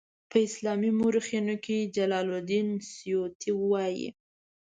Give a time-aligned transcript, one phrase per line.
[0.29, 4.07] په اسلامي مورخینو کې جلال الدین سیوطي وایي.